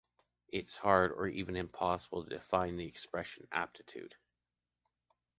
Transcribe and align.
It’s 0.47 0.77
hard 0.77 1.11
or 1.11 1.27
even 1.27 1.55
impossible 1.55 2.23
to 2.23 2.29
define 2.31 2.75
the 2.75 2.87
expression 2.87 3.47
aptitude. 3.51 4.15